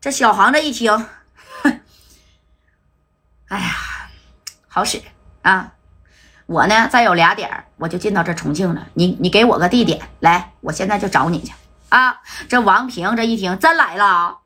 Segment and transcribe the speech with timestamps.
[0.00, 0.92] 这小航这一听，
[1.62, 1.80] 哼，
[3.48, 3.74] 哎呀，
[4.68, 5.02] 好使
[5.42, 5.72] 啊！
[6.46, 8.86] 我呢，再有俩点我就进到这重庆了。
[8.94, 11.52] 你你给我个地点，来，我现在就找你去
[11.88, 12.20] 啊！
[12.48, 14.36] 这王平这一听，真来了啊，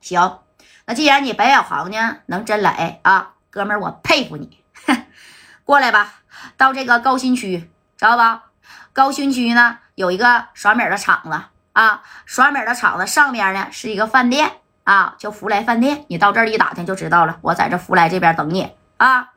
[0.00, 0.40] 行，
[0.84, 4.64] 那既然你白小航呢能真来啊，哥们儿，我佩服你，
[5.64, 6.22] 过来吧，
[6.56, 7.58] 到这个高新区，
[7.96, 8.46] 知道吧？
[8.92, 11.40] 高新区呢有一个耍米的厂子
[11.76, 14.50] 啊，耍米的厂子上面呢是一个饭店
[14.84, 16.06] 啊，叫福来饭店。
[16.08, 19.28] 你到这儿一打听就知道了，我在这福来这边等你啊。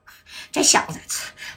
[0.49, 1.01] 这小子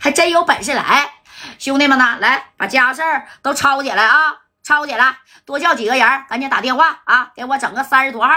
[0.00, 1.08] 还真有本事，来，
[1.56, 8.32] 兄弟们呢，来把家事儿都抄起来啊，抄起来，多叫几个人，赶紧打电话啊，给我整个三十多号，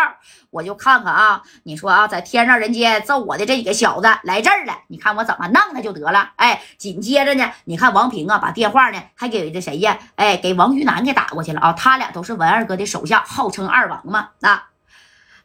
[0.49, 1.43] 我就看看啊。
[1.63, 6.31] 你说啊，在天上人间揍我的这几个小子来这儿了，你看我怎么弄他就得了。
[6.37, 9.97] 哎，紧接着呢，你看王平啊，把电话呢还给这谁呀？
[10.15, 11.73] 哎，给王玉楠给打过去了啊。
[11.73, 14.29] 他俩都是文二哥的手下，号称二王嘛。
[14.39, 14.63] 那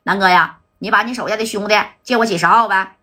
[0.05, 2.97] 南哥呀，你把你手下的兄弟借我几十号呗？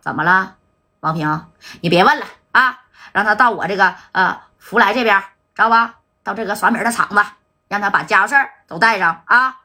[0.00, 0.56] 怎么了？
[1.00, 1.46] 王平，
[1.82, 2.80] 你别问了啊！
[3.12, 5.20] 让他到我这个呃福来这边，
[5.54, 5.99] 知道吧？
[6.30, 7.16] 到这个耍米的厂子，
[7.68, 9.56] 让他把家伙事儿都带上啊！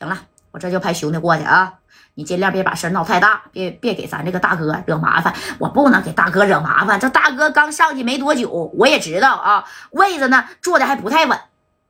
[0.00, 0.18] 行了，
[0.50, 1.74] 我这就派兄弟过去啊！
[2.14, 5.32] 你尽量别把事儿闹太大，别别给咱这个大哥惹麻烦。
[5.60, 11.38] 我不能给大哥惹麻烦，这大哥刚上去没多久，我也知道啊，位子呢坐的还不太稳，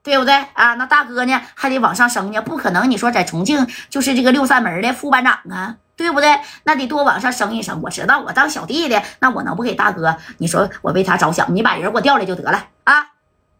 [0.03, 0.75] 对不对啊？
[0.75, 5.77] 那大哥呢还得往上升呢，不可能你说在重庆就是这个六扇门的副班长啊。
[5.95, 6.41] 对不对？
[6.65, 7.81] 那得多往上升一升。
[7.83, 10.17] 我知道，我当小弟的，那我能不给大哥？
[10.39, 13.07] 你说我为他着想，你把人给我调来就得了啊，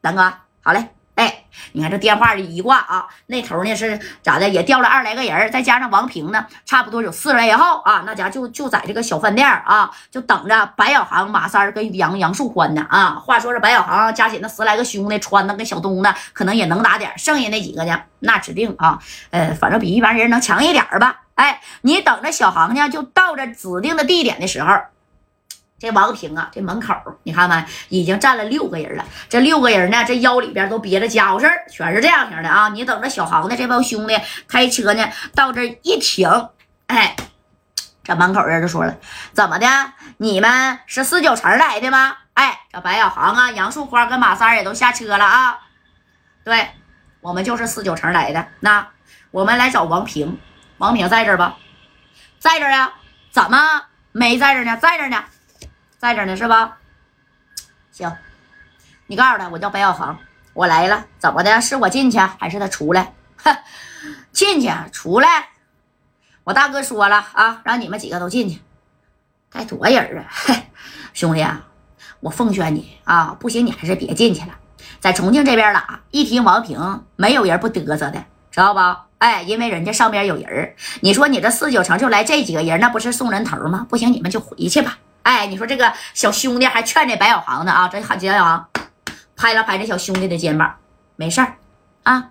[0.03, 0.89] 南哥，好嘞。
[1.15, 4.49] 哎，你看这电话一挂啊，那头呢是咋的？
[4.49, 8.03] 也调了二来个人，再加上王平呢，差不多有四十来号啊。
[8.07, 13.11] 那家就就在这个小饭店啊，就等着白小航、马三跟杨杨树宽呢啊。
[13.11, 18.99] 话说这白小航加起那十来个兄弟，穿的跟小东子可能也能打点，剩下那几个呢，那指定啊，
[19.31, 21.21] 呃，反正比一般人能强一点吧。
[21.35, 24.75] 哎，你等着小航呢，就到这指定的地点的时候，
[25.83, 26.95] 这王平啊，这门口
[27.25, 29.05] 你看没，已经站了六个人了。
[29.29, 32.69] 这六个人呢，这腰里边都别着家伙事儿，全是这样型的啊。
[32.69, 34.17] 你等着小航的这帮兄弟
[34.47, 35.05] 开车呢，
[35.35, 36.31] 到这一停，
[36.87, 37.17] 哎，
[38.05, 38.97] 这门口人就说了
[39.35, 39.67] ：“怎么的？
[40.19, 45.59] 你们是四九城来的吗？”哎，这白小航啊、杨树花跟马三也都下车了啊。
[46.45, 46.71] 对，
[47.21, 48.47] 我们就是四九城来的。
[48.61, 48.87] 那
[49.33, 50.39] 我们来找王平。
[50.79, 51.57] 王平在这儿吧，
[52.39, 52.93] 在这儿呀？
[53.33, 53.59] 怎么
[54.13, 54.77] 没在这呢？
[54.77, 55.25] 在这呢，
[56.03, 56.79] 在这呢，是吧？
[57.93, 58.13] 行，
[59.07, 60.19] 你告诉他，我叫白小航，
[60.53, 61.07] 我来了。
[61.21, 61.61] 怎么的？
[61.61, 63.15] 是我进去还是他出来？
[63.37, 63.57] 哼，
[64.33, 65.51] 进去出来。
[66.43, 68.61] 我大哥说了啊，让你们几个都进去。
[69.53, 70.29] 带多人啊？
[71.15, 71.69] 兄弟啊，
[72.19, 74.59] 我奉劝你啊，不行，你还是别进去了。
[74.99, 79.07] 在重庆这边了，一提王平，没有人不嘚瑟的，知道吧？
[79.19, 83.87] 哎，因为人家上边有人你说你这四九城就来这几个人，那不是送人头吗？
[83.89, 84.99] 不行，你们就回去吧。
[85.23, 88.69] 哎，你说这个小兄弟还劝这白小航呢啊，这喊白小航
[89.37, 90.77] 拍了拍这小兄弟的肩膀，
[91.17, 91.57] 没事儿
[92.03, 92.31] 啊，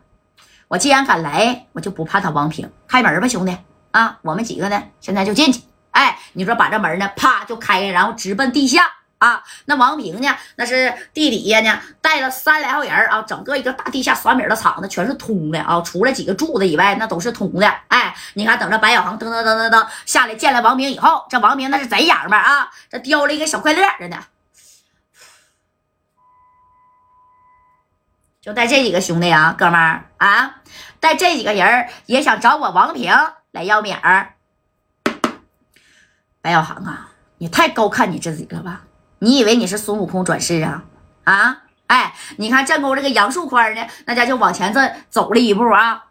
[0.68, 2.72] 我既然敢来，我就不怕他王平。
[2.88, 3.58] 开门吧，兄弟
[3.92, 5.62] 啊，我们几个呢，现在就进去。
[5.92, 8.90] 哎，你说把这门呢，啪就开，然后直奔地下。
[9.22, 10.36] 啊，那王平呢？
[10.56, 17.72] 那是地底下呢，带了三来号人啊，整个一个大地下耍米的厂子全是通的啊，除了几个柱子以外，那都是通的。
[17.88, 24.18] 哎，你看，等着白小航噔噔噔噔噔下来见了王平以后，这王平那是贼眼巴啊，这叼了一个小快乐着呢。
[28.42, 30.56] 就带这几个兄弟啊，哥们儿啊，
[31.00, 33.16] 带这几个人也想找我王平
[33.52, 34.34] 来要米儿。
[36.42, 38.82] 白小航啊，你太高看你自己了吧？
[39.24, 40.84] 你以为你是孙悟空转世啊？
[41.26, 46.06] 啊，哎，你看正宫这个杨树宽呢，那家就往前这走了一步啊。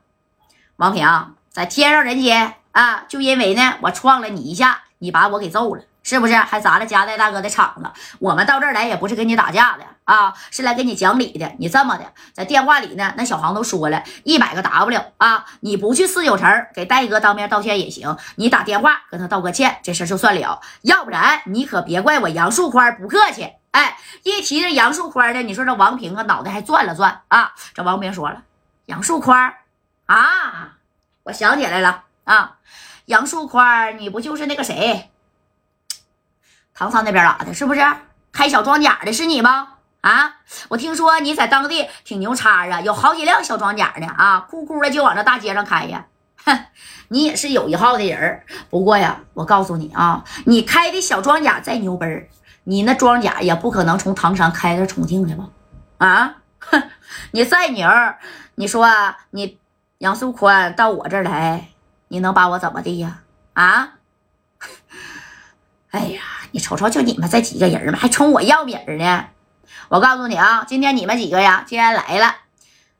[0.77, 1.05] 王平
[1.51, 6.35] 在天上人间啊，就因为呢我撞了你一下，你把我给揍了，是不是？
[6.35, 7.91] 还砸了夹带大哥的场子。
[8.19, 11.53] 我们到这儿来也不是跟你打架的啊，是来跟你讲理的。
[11.59, 20.61] 你这么的，在电话里呢，那小航都说了一百个 W 啊，你不去四九城给戴哥当面道歉也行，你打电话跟他道个歉，这事就算了。
[20.83, 23.53] 要不然你可别怪我杨树宽不客气。
[23.73, 27.53] 哎，一提这杨树宽呢，你说这王平啊，脑袋还转了转啊。
[27.75, 28.43] 这王平说了，
[28.87, 29.55] 杨树宽
[30.07, 30.73] 啊，
[31.25, 32.57] 我想起来了啊，
[33.05, 35.11] 杨树宽，你不就是那个谁？
[36.81, 37.53] 唐山那边拉的？
[37.53, 37.81] 是不是
[38.33, 39.13] 开小装甲的？
[39.13, 39.69] 是你吗？
[40.01, 40.37] 啊，
[40.71, 46.07] 我听说你在当地挺牛叉啊，有好几辆小装甲呢啊，咕咕的就往这大街上开呀。
[46.43, 46.59] 哼，
[47.09, 52.27] 你也是有一号的人不过呀，我告诉你啊，你开的小装甲再牛掰
[52.65, 55.45] 你那装甲也不可能从唐山开到重庆去吧？
[55.99, 56.83] 啊，哼，
[57.33, 57.87] 你再牛，
[58.55, 58.89] 你说
[59.33, 59.59] 你
[59.99, 61.69] 杨素宽到我这儿来，
[62.09, 63.19] 你能把我怎么地呀？
[63.53, 63.97] 啊？
[65.91, 66.23] 哎呀，
[66.53, 69.27] 你瞅瞅，就你们这几个人嘛，还冲我要米儿呢？
[69.89, 72.35] 我告诉你啊，今天你们几个呀，既然来了，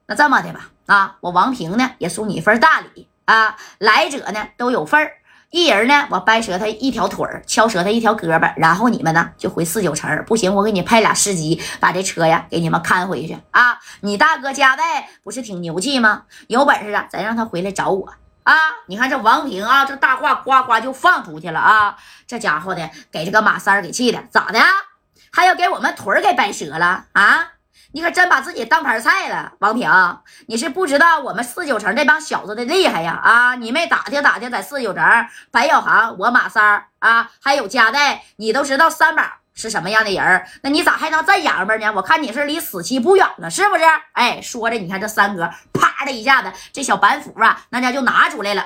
[0.07, 5.13] 那这么的吧，啊，我王平呢也送你一份大礼啊，来者呢都有份儿。
[5.51, 10.25] 一人呢，我掰折他一条腿儿，敲折他一条胳膊，然后你们呢就回四九城。
[10.25, 13.81] 不行，我给你派俩司机把这车呀给你们看回去啊。
[14.03, 16.23] 你大哥家代不是挺牛气吗？
[16.47, 18.09] 有本事啊，咱让他回来找我
[18.45, 18.55] 啊！
[18.87, 21.97] 你看这王平啊，这大话呱呱就放出去了啊！
[22.27, 24.61] 这家伙的给这个马三给气的，咋的？
[25.33, 27.49] 还要给我们腿儿给掰折了啊？
[27.93, 29.91] 你可真把自己当盘菜了，王平，
[30.47, 33.21] 你是不知道我们四九城这帮小子的厉害呀！
[33.23, 35.05] 啊，你没打听打听，在四九城，
[35.51, 39.25] 白小航、我马三啊，还有加代，你都知道三宝
[39.61, 41.93] 是什么样的人那你咋还能这洋巴呢？
[41.95, 43.85] 我看你是离死期不远了，是不是？
[44.13, 48.65] 哎，说着，你看这三哥，啪的一下子，这小板斧啊，那家就拿出来了。